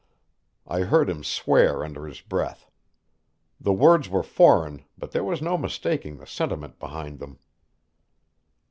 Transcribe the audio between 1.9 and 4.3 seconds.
his breath. The words were